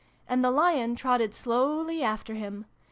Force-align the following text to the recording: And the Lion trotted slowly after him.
And 0.27 0.43
the 0.43 0.49
Lion 0.49 0.95
trotted 0.95 1.31
slowly 1.35 2.01
after 2.01 2.33
him. 2.33 2.65